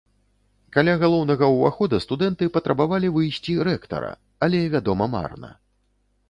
Каля 0.77 0.93
галоўнага 1.01 1.49
ўвахода 1.55 1.99
студэнты 2.05 2.47
патрабавалі 2.55 3.13
выйсці 3.19 3.53
рэктара, 3.69 4.11
але, 4.49 4.63
вядома, 4.79 5.05
марна. 5.19 5.55